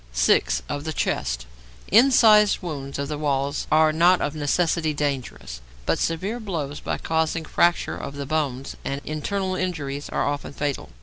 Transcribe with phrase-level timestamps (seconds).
[0.13, 0.63] 6.
[0.67, 1.45] =Of the Chest.=
[1.89, 7.45] Incised wounds of the walls are not of necessity dangerous; but severe blows, by causing
[7.45, 10.89] fracture of the bones and internal injuries, are often fatal.